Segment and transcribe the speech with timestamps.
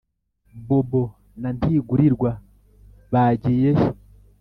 [0.67, 1.03] Bobo
[1.41, 2.31] na Ntigurirwa
[3.13, 3.87] bagiye he